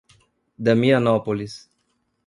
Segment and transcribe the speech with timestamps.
[0.57, 1.69] Damianópolis